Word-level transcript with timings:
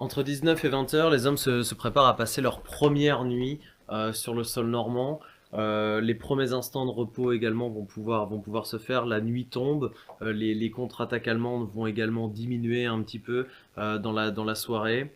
Entre 0.00 0.22
19 0.22 0.64
et 0.64 0.68
20 0.70 0.94
heures, 0.94 1.10
les 1.10 1.26
hommes 1.26 1.36
se, 1.36 1.74
préparent 1.74 2.06
à 2.06 2.16
passer 2.16 2.40
leur 2.40 2.62
première 2.62 3.26
nuit 3.26 3.60
euh, 3.90 4.14
sur 4.14 4.32
le 4.32 4.44
sol 4.44 4.68
normand. 4.68 5.20
Euh, 5.52 6.00
les 6.00 6.14
premiers 6.14 6.54
instants 6.54 6.86
de 6.86 6.90
repos 6.90 7.32
également 7.32 7.68
vont 7.68 7.84
pouvoir, 7.84 8.24
vont 8.24 8.40
pouvoir 8.40 8.64
se 8.64 8.78
faire. 8.78 9.04
La 9.04 9.20
nuit 9.20 9.44
tombe, 9.44 9.92
euh, 10.22 10.32
les, 10.32 10.54
les 10.54 10.70
contre-attaques 10.70 11.28
allemandes 11.28 11.68
vont 11.74 11.86
également 11.86 12.28
diminuer 12.28 12.86
un 12.86 13.02
petit 13.02 13.18
peu 13.18 13.46
dans, 13.76 14.12
la, 14.12 14.30
dans 14.30 14.44
la 14.44 14.54
soirée. 14.54 15.12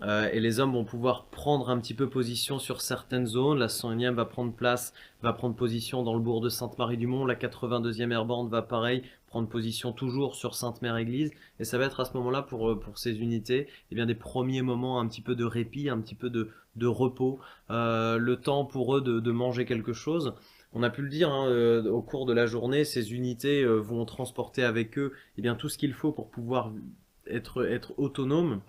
Euh, 0.00 0.30
et 0.32 0.40
les 0.40 0.58
hommes 0.58 0.72
vont 0.72 0.84
pouvoir 0.84 1.26
prendre 1.26 1.68
un 1.68 1.78
petit 1.78 1.94
peu 1.94 2.08
position 2.08 2.58
sur 2.58 2.80
certaines 2.80 3.26
zones. 3.26 3.58
La 3.58 3.66
101e 3.66 4.14
va 4.14 4.24
prendre 4.24 4.52
place, 4.52 4.94
va 5.22 5.32
prendre 5.32 5.54
position 5.54 6.02
dans 6.02 6.14
le 6.14 6.20
bourg 6.20 6.40
de 6.40 6.48
Sainte-Marie-du-Mont. 6.48 7.26
La 7.26 7.34
82e 7.34 8.10
Airborne 8.10 8.48
va 8.48 8.62
pareil 8.62 9.02
prendre 9.26 9.48
position 9.48 9.92
toujours 9.92 10.34
sur 10.34 10.54
Sainte-Mère-Église. 10.54 11.30
Et 11.58 11.64
ça 11.64 11.78
va 11.78 11.84
être 11.86 12.00
à 12.00 12.04
ce 12.04 12.14
moment-là 12.14 12.42
pour, 12.42 12.70
euh, 12.70 12.78
pour 12.78 12.98
ces 12.98 13.20
unités 13.20 13.68
eh 13.90 13.94
bien, 13.94 14.06
des 14.06 14.14
premiers 14.14 14.62
moments 14.62 15.00
un 15.00 15.06
petit 15.08 15.22
peu 15.22 15.34
de 15.34 15.44
répit, 15.44 15.88
un 15.88 16.00
petit 16.00 16.14
peu 16.14 16.30
de, 16.30 16.50
de 16.76 16.86
repos. 16.86 17.38
Euh, 17.70 18.18
le 18.18 18.36
temps 18.36 18.64
pour 18.64 18.96
eux 18.96 19.00
de, 19.00 19.20
de 19.20 19.30
manger 19.30 19.64
quelque 19.64 19.92
chose. 19.92 20.34
On 20.74 20.82
a 20.82 20.90
pu 20.90 21.02
le 21.02 21.08
dire 21.08 21.30
hein, 21.30 21.48
euh, 21.48 21.84
au 21.90 22.00
cours 22.00 22.24
de 22.24 22.32
la 22.32 22.46
journée, 22.46 22.84
ces 22.84 23.12
unités 23.12 23.62
euh, 23.62 23.76
vont 23.76 24.04
transporter 24.06 24.64
avec 24.64 24.98
eux 24.98 25.12
eh 25.36 25.42
bien, 25.42 25.54
tout 25.54 25.68
ce 25.68 25.76
qu'il 25.76 25.92
faut 25.92 26.12
pour 26.12 26.30
pouvoir 26.30 26.72
être, 27.26 27.66
être 27.66 27.92
autonomes 27.98 28.60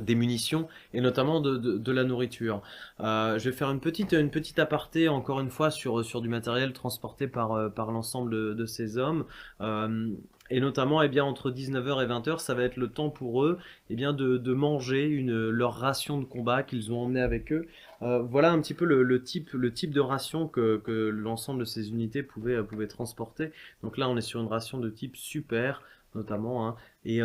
des 0.00 0.14
munitions 0.14 0.68
et 0.94 1.00
notamment 1.00 1.40
de, 1.40 1.56
de, 1.56 1.92
la 1.92 2.04
nourriture. 2.04 2.62
Euh, 3.00 3.38
je 3.38 3.50
vais 3.50 3.56
faire 3.56 3.70
une 3.70 3.80
petite, 3.80 4.12
une 4.12 4.30
petite 4.30 4.58
aparté 4.58 5.08
encore 5.08 5.40
une 5.40 5.50
fois 5.50 5.70
sur, 5.70 6.04
sur 6.04 6.20
du 6.20 6.28
matériel 6.28 6.72
transporté 6.72 7.26
par, 7.26 7.52
euh, 7.52 7.68
par 7.68 7.92
l'ensemble 7.92 8.54
de, 8.54 8.66
ces 8.66 8.96
hommes. 8.96 9.24
Euh, 9.60 10.10
et 10.50 10.60
notamment 10.60 11.02
eh 11.02 11.08
bien, 11.08 11.24
entre 11.24 11.50
19h 11.50 12.02
et 12.02 12.06
20h, 12.06 12.38
ça 12.38 12.54
va 12.54 12.62
être 12.62 12.76
le 12.76 12.88
temps 12.88 13.10
pour 13.10 13.44
eux 13.44 13.58
eh 13.90 13.94
bien, 13.94 14.12
de, 14.12 14.36
de 14.36 14.52
manger 14.52 15.06
une, 15.06 15.48
leur 15.48 15.74
ration 15.74 16.18
de 16.18 16.24
combat 16.24 16.62
qu'ils 16.62 16.92
ont 16.92 17.00
emmené 17.00 17.20
avec 17.20 17.52
eux. 17.52 17.66
Voilà 18.00 18.50
un 18.50 18.60
petit 18.60 18.74
peu 18.74 18.84
le, 18.84 19.04
le, 19.04 19.22
type, 19.22 19.50
le 19.52 19.72
type 19.72 19.92
de 19.92 20.00
ration 20.00 20.48
que, 20.48 20.78
que 20.78 21.08
l'ensemble 21.08 21.60
de 21.60 21.64
ces 21.64 21.90
unités 21.90 22.24
pouvaient, 22.24 22.60
pouvaient 22.64 22.88
transporter. 22.88 23.52
Donc 23.84 23.96
là, 23.96 24.08
on 24.08 24.16
est 24.16 24.22
sur 24.22 24.40
une 24.40 24.48
ration 24.48 24.80
de 24.80 24.90
type 24.90 25.16
super, 25.16 25.82
notamment, 26.16 26.66
hein, 26.66 26.76
et 27.04 27.22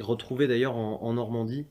retrouvée 0.00 0.48
d'ailleurs 0.48 0.74
en 0.76 1.12
Normandie 1.14 1.64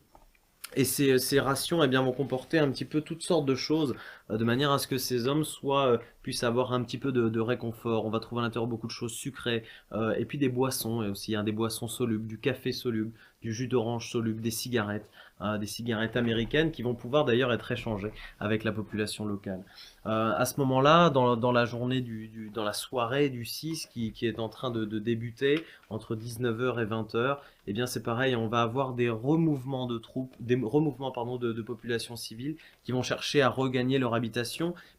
et 0.75 0.85
ces, 0.85 1.17
ces 1.19 1.39
rations 1.39 1.83
eh 1.83 1.87
bien, 1.87 2.01
vont 2.03 2.11
comporter 2.13 2.59
un 2.59 2.69
petit 2.71 2.85
peu 2.85 3.01
toutes 3.01 3.23
sortes 3.23 3.45
de 3.45 3.55
choses, 3.55 3.95
de 4.37 4.43
manière 4.43 4.71
à 4.71 4.79
ce 4.79 4.87
que 4.87 4.97
ces 4.97 5.27
hommes 5.27 5.43
soient, 5.43 5.87
euh, 5.87 5.97
puissent 6.21 6.43
avoir 6.43 6.73
un 6.73 6.83
petit 6.83 6.97
peu 6.97 7.11
de, 7.11 7.39
réconfort. 7.39 8.05
On 8.05 8.09
va 8.09 8.19
trouver 8.19 8.41
à 8.41 8.43
l'intérieur 8.43 8.67
beaucoup 8.67 8.87
de 8.87 8.91
choses 8.91 9.13
sucrées, 9.13 9.63
euh, 9.93 10.13
et 10.17 10.25
puis 10.25 10.37
des 10.37 10.49
boissons, 10.49 11.03
et 11.03 11.09
aussi 11.09 11.35
hein, 11.35 11.43
des 11.43 11.51
boissons 11.51 11.87
solubles, 11.87 12.27
du 12.27 12.37
café 12.37 12.71
soluble, 12.71 13.11
du 13.41 13.53
jus 13.53 13.67
d'orange 13.67 14.11
soluble, 14.11 14.41
des 14.41 14.51
cigarettes, 14.51 15.09
euh, 15.41 15.57
des 15.57 15.65
cigarettes 15.65 16.17
américaines 16.17 16.71
qui 16.71 16.81
vont 16.81 16.93
pouvoir 16.93 17.23
d'ailleurs 17.23 17.53
être 17.53 17.71
échangées 17.71 18.11
avec 18.41 18.65
la 18.65 18.73
population 18.73 19.25
locale. 19.25 19.63
Euh, 20.05 20.33
à 20.35 20.43
ce 20.45 20.59
moment-là, 20.59 21.09
dans, 21.09 21.37
dans, 21.37 21.53
la 21.53 21.63
journée, 21.65 22.01
du, 22.01 22.51
dans 22.53 22.65
la 22.65 22.73
soirée 22.73 23.29
du 23.29 23.45
6 23.45 23.85
qui, 23.85 24.11
qui 24.11 24.27
est 24.27 24.39
en 24.39 24.49
train 24.49 24.71
de, 24.71 24.83
de 24.83 24.99
débuter, 24.99 25.63
entre 25.89 26.15
19h 26.17 26.81
et 26.81 26.85
20h, 26.85 27.37
eh 27.67 27.73
bien 27.73 27.85
c'est 27.85 28.03
pareil, 28.03 28.35
on 28.35 28.47
va 28.47 28.61
avoir 28.61 28.93
des 28.93 29.09
remouvements 29.09 29.85
de 29.85 29.97
troupes, 29.97 30.35
des 30.41 30.59
remouvements 30.61 31.11
pardon, 31.11 31.37
de, 31.37 31.53
de 31.53 31.61
populations 31.61 32.17
civiles 32.17 32.57
qui 32.83 32.91
vont 32.91 33.03
chercher 33.03 33.41
à 33.41 33.49
regagner 33.49 33.97
leur 33.99 34.15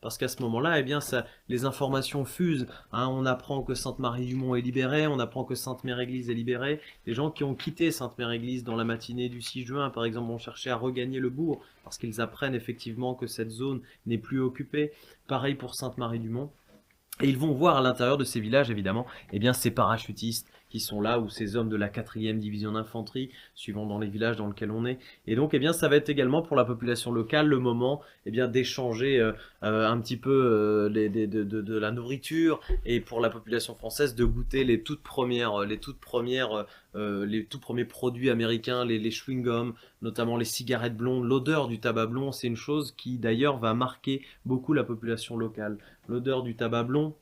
parce 0.00 0.18
qu'à 0.18 0.28
ce 0.28 0.42
moment-là, 0.42 0.78
eh 0.78 0.82
bien 0.82 1.00
les 1.48 1.64
informations 1.64 2.24
fusent. 2.24 2.66
Hein, 2.92 3.08
on 3.08 3.26
apprend 3.26 3.62
que 3.62 3.74
Sainte-Marie-du-Mont 3.74 4.54
est 4.54 4.60
libérée, 4.60 5.06
on 5.06 5.18
apprend 5.18 5.44
que 5.44 5.54
Sainte-Mère-Église 5.54 6.30
est 6.30 6.34
libérée. 6.34 6.80
Les 7.06 7.14
gens 7.14 7.30
qui 7.30 7.44
ont 7.44 7.54
quitté 7.54 7.90
Sainte-Mère-Église 7.90 8.64
dans 8.64 8.76
la 8.76 8.84
matinée 8.84 9.28
du 9.28 9.42
6 9.42 9.64
juin, 9.64 9.90
par 9.90 10.04
exemple, 10.04 10.28
vont 10.28 10.38
chercher 10.38 10.70
à 10.70 10.76
regagner 10.76 11.20
le 11.20 11.30
bourg, 11.30 11.60
parce 11.84 11.98
qu'ils 11.98 12.20
apprennent 12.20 12.54
effectivement 12.54 13.14
que 13.14 13.26
cette 13.26 13.50
zone 13.50 13.80
n'est 14.06 14.18
plus 14.18 14.40
occupée. 14.40 14.92
Pareil 15.26 15.54
pour 15.54 15.74
Sainte-Marie-du-Mont. 15.74 16.50
Et 17.22 17.28
ils 17.28 17.36
vont 17.36 17.52
voir 17.52 17.76
à 17.76 17.82
l'intérieur 17.82 18.16
de 18.16 18.24
ces 18.24 18.40
villages, 18.40 18.70
évidemment, 18.70 19.06
eh 19.32 19.38
bien, 19.38 19.52
ces 19.52 19.70
parachutistes 19.70 20.48
qui 20.70 20.80
sont 20.80 21.00
là, 21.00 21.18
ou 21.18 21.28
ces 21.28 21.56
hommes 21.56 21.68
de 21.68 21.76
la 21.76 21.88
4e 21.88 22.38
division 22.38 22.72
d'infanterie, 22.72 23.30
suivant 23.54 23.86
dans 23.86 23.98
les 23.98 24.08
villages 24.08 24.36
dans 24.36 24.46
lesquels 24.46 24.70
on 24.70 24.86
est. 24.86 24.98
Et 25.26 25.36
donc, 25.36 25.52
eh 25.52 25.58
bien, 25.58 25.72
ça 25.72 25.88
va 25.88 25.96
être 25.96 26.08
également 26.08 26.42
pour 26.42 26.56
la 26.56 26.64
population 26.64 27.12
locale 27.12 27.48
le 27.48 27.58
moment 27.58 28.00
eh 28.26 28.30
bien, 28.30 28.48
d'échanger 28.48 29.20
euh, 29.20 29.32
euh, 29.62 29.88
un 29.88 30.00
petit 30.00 30.16
peu 30.16 30.30
euh, 30.30 30.88
les, 30.88 31.08
de, 31.08 31.42
de, 31.42 31.78
la 31.78 31.90
nourriture, 31.90 32.60
et 32.86 33.00
pour 33.00 33.20
la 33.20 33.30
population 33.30 33.74
française 33.74 34.14
de 34.14 34.24
goûter 34.24 34.64
les 34.64 34.82
toutes 34.82 35.02
premières, 35.02 35.60
les 35.60 35.78
toutes 35.78 35.98
premières, 35.98 36.66
euh, 36.96 37.26
les 37.26 37.44
tout 37.44 37.60
premiers 37.60 37.84
produits 37.84 38.30
américains, 38.30 38.84
les, 38.84 38.98
les 38.98 39.10
chewing-gums, 39.10 39.74
notamment 40.02 40.36
les 40.36 40.44
cigarettes 40.44 40.96
blondes. 40.96 41.24
L'odeur 41.24 41.68
du 41.68 41.78
tabac 41.78 42.06
blond, 42.06 42.32
c'est 42.32 42.46
une 42.46 42.56
chose 42.56 42.92
qui 42.96 43.18
d'ailleurs 43.18 43.58
va 43.58 43.74
marquer 43.74 44.22
beaucoup 44.44 44.72
la 44.72 44.84
population 44.84 45.36
locale. 45.36 45.78
L'odeur 46.08 46.42
du 46.42 46.56
tabac 46.56 46.84
blond, 46.84 47.14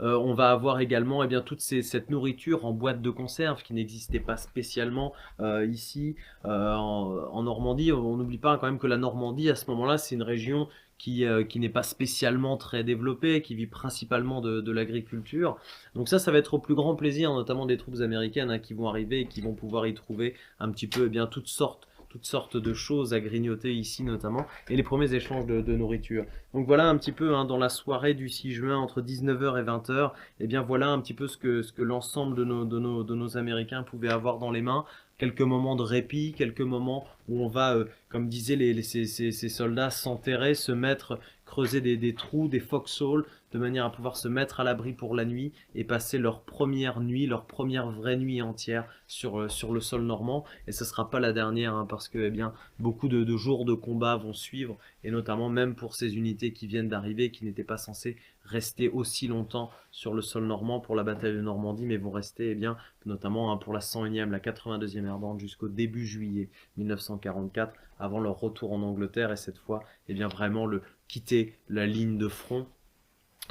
euh, 0.00 0.16
on 0.16 0.34
va 0.34 0.50
avoir 0.50 0.80
également 0.80 1.22
eh 1.22 1.26
bien, 1.26 1.40
toute 1.40 1.60
ces, 1.60 1.82
cette 1.82 2.10
nourriture 2.10 2.64
en 2.64 2.72
boîte 2.72 3.02
de 3.02 3.10
conserve 3.10 3.62
qui 3.62 3.74
n'existait 3.74 4.20
pas 4.20 4.36
spécialement 4.36 5.12
euh, 5.40 5.66
ici 5.66 6.16
euh, 6.44 6.74
en, 6.74 7.42
Normandie. 7.42 7.92
On 7.92 8.16
n'oublie 8.16 8.38
pas 8.38 8.58
quand 8.58 8.66
même 8.66 8.78
que 8.78 8.86
la 8.86 8.96
Normandie, 8.96 9.50
à 9.50 9.54
ce 9.54 9.70
moment-là, 9.70 9.98
c'est 9.98 10.14
une 10.14 10.22
région 10.22 10.68
qui, 10.98 11.24
qui 11.48 11.58
n'est 11.60 11.70
pas 11.70 11.82
spécialement 11.82 12.58
très 12.58 12.84
développée, 12.84 13.40
qui 13.40 13.54
vit 13.54 13.66
principalement 13.66 14.42
de, 14.42 14.60
de 14.60 14.70
l'agriculture. 14.70 15.56
Donc 15.94 16.10
ça, 16.10 16.18
ça 16.18 16.30
va 16.30 16.36
être 16.36 16.52
au 16.52 16.58
plus 16.58 16.74
grand 16.74 16.94
plaisir, 16.94 17.32
notamment 17.32 17.64
des 17.64 17.78
troupes 17.78 18.02
américaines 18.02 18.50
hein, 18.50 18.58
qui 18.58 18.74
vont 18.74 18.86
arriver 18.86 19.20
et 19.20 19.26
qui 19.26 19.40
vont 19.40 19.54
pouvoir 19.54 19.86
y 19.86 19.94
trouver 19.94 20.34
un 20.58 20.70
petit 20.70 20.86
peu 20.86 21.06
eh 21.06 21.08
bien, 21.08 21.26
toutes 21.26 21.48
sortes 21.48 21.88
toutes 22.10 22.26
sortes 22.26 22.56
de 22.56 22.74
choses 22.74 23.14
à 23.14 23.20
grignoter 23.20 23.72
ici 23.72 24.02
notamment, 24.02 24.44
et 24.68 24.76
les 24.76 24.82
premiers 24.82 25.14
échanges 25.14 25.46
de, 25.46 25.76
nourriture. 25.76 26.24
Donc 26.52 26.66
voilà 26.66 26.88
un 26.88 26.98
petit 26.98 27.12
peu 27.12 27.34
hein, 27.34 27.44
dans 27.44 27.56
la 27.56 27.68
soirée 27.68 28.14
du 28.14 28.28
6 28.28 28.52
juin 28.52 28.76
entre 28.76 29.00
19h 29.00 29.60
et 29.60 29.64
20h, 29.64 30.08
et 30.08 30.10
eh 30.40 30.46
bien 30.46 30.62
voilà 30.62 30.88
un 30.88 31.00
petit 31.00 31.14
peu 31.14 31.28
ce 31.28 31.36
que, 31.36 31.82
l'ensemble 31.82 32.36
de, 32.36 32.44
nos, 32.44 32.64
de 32.64 33.14
nos 33.14 33.36
Américains 33.36 33.84
pouvaient 33.84 34.10
avoir 34.10 34.38
dans 34.38 34.50
les 34.50 34.60
mains, 34.60 34.84
quelques 35.20 35.42
moments 35.42 35.76
de 35.76 35.82
répit, 35.82 36.32
quelques 36.32 36.62
moments 36.62 37.06
où 37.28 37.44
on 37.44 37.48
va, 37.48 37.76
euh, 37.76 37.84
comme 38.08 38.30
disaient 38.30 38.56
les, 38.56 38.82
ces, 38.82 39.04
ces, 39.04 39.48
soldats, 39.50 39.90
s'enterrer, 39.90 40.54
se 40.54 40.72
mettre, 40.72 41.20
creuser 41.44 41.82
des, 41.82 42.14
trous, 42.14 42.48
des 42.48 42.58
foxholes, 42.58 43.26
de 43.52 43.58
manière 43.58 43.84
à 43.84 43.92
pouvoir 43.92 44.16
se 44.16 44.28
mettre 44.28 44.60
à 44.60 44.64
l'abri 44.64 44.94
pour 44.94 45.14
la 45.14 45.26
nuit 45.26 45.52
et 45.74 45.84
passer 45.84 46.16
leur 46.16 46.40
première 46.40 47.00
nuit, 47.00 47.26
leur 47.26 47.44
première 47.44 47.90
vraie 47.90 48.16
nuit 48.16 48.40
entière 48.40 48.86
sur, 49.06 49.40
euh, 49.40 49.48
le 49.70 49.80
sol 49.80 50.02
normand. 50.04 50.46
Et 50.66 50.72
ce 50.72 50.86
sera 50.86 51.10
pas 51.10 51.20
la 51.20 51.34
dernière, 51.34 51.74
hein, 51.74 51.86
parce 51.86 52.08
que 52.08 52.18
eh 52.18 52.30
bien, 52.30 52.54
beaucoup 52.78 53.08
de, 53.08 53.22
de, 53.22 53.36
jours 53.36 53.66
de 53.66 53.74
combat 53.74 54.16
vont 54.16 54.32
suivre, 54.32 54.78
et 55.04 55.10
notamment 55.10 55.50
même 55.50 55.74
pour 55.74 55.96
ces 55.96 56.16
unités 56.16 56.54
qui 56.54 56.66
viennent 56.66 56.88
d'arriver, 56.88 57.30
qui 57.30 57.44
n'étaient 57.44 57.62
pas 57.62 57.76
censées 57.76 58.16
rester 58.44 58.88
aussi 58.88 59.28
longtemps 59.28 59.70
sur 59.90 60.14
le 60.14 60.22
sol 60.22 60.46
normand 60.46 60.80
pour 60.80 60.94
la 60.94 61.02
bataille 61.02 61.34
de 61.34 61.40
Normandie, 61.40 61.86
mais 61.86 61.96
vont 61.96 62.10
rester, 62.10 62.50
eh 62.50 62.54
bien, 62.54 62.76
notamment 63.06 63.52
hein, 63.52 63.56
pour 63.56 63.72
la 63.72 63.80
101e, 63.80 64.30
la 64.30 64.38
82e 64.38 65.06
Airborne 65.06 65.38
jusqu'au 65.38 65.68
début 65.68 66.06
juillet 66.06 66.48
1944, 66.76 67.74
avant 67.98 68.20
leur 68.20 68.38
retour 68.38 68.72
en 68.72 68.82
Angleterre, 68.82 69.32
et 69.32 69.36
cette 69.36 69.58
fois, 69.58 69.82
eh 70.08 70.14
bien, 70.14 70.28
vraiment 70.28 70.66
le 70.66 70.82
quitter 71.08 71.58
la 71.68 71.86
ligne 71.86 72.18
de 72.18 72.28
front 72.28 72.66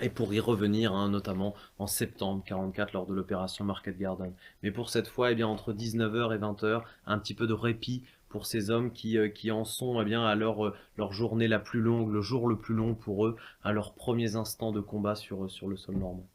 et 0.01 0.09
pour 0.09 0.33
y 0.33 0.39
revenir, 0.39 0.93
hein, 0.93 1.09
notamment 1.09 1.55
en 1.77 1.87
septembre 1.87 2.43
44 2.45 2.93
lors 2.93 3.05
de 3.05 3.13
l'opération 3.13 3.65
Market 3.65 3.97
Garden. 3.97 4.33
Mais 4.63 4.71
pour 4.71 4.89
cette 4.89 5.07
fois, 5.07 5.31
eh 5.31 5.35
bien, 5.35 5.47
entre 5.47 5.73
19h 5.73 6.35
et 6.35 6.39
20h, 6.39 6.83
un 7.05 7.19
petit 7.19 7.33
peu 7.33 7.47
de 7.47 7.53
répit 7.53 8.03
pour 8.29 8.45
ces 8.45 8.69
hommes 8.69 8.91
qui, 8.93 9.17
euh, 9.17 9.27
qui 9.29 9.51
en 9.51 9.65
sont 9.65 10.01
eh 10.01 10.05
bien, 10.05 10.25
à 10.25 10.35
leur, 10.35 10.65
euh, 10.65 10.75
leur 10.97 11.11
journée 11.11 11.47
la 11.47 11.59
plus 11.59 11.81
longue, 11.81 12.11
le 12.11 12.21
jour 12.21 12.47
le 12.47 12.57
plus 12.57 12.75
long 12.75 12.95
pour 12.95 13.25
eux, 13.25 13.35
à 13.63 13.73
leurs 13.73 13.93
premiers 13.93 14.35
instants 14.35 14.71
de 14.71 14.79
combat 14.79 15.15
sur, 15.15 15.49
sur 15.49 15.67
le 15.67 15.75
sol 15.75 15.97
normand. 15.97 16.27